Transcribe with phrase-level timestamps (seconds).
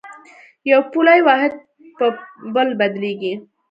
[0.71, 1.53] یو پولي واحد
[1.97, 2.05] په
[2.53, 3.33] بل بدلېږي.